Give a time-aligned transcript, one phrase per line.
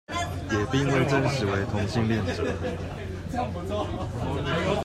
[0.49, 2.43] 也並未證實為同性戀者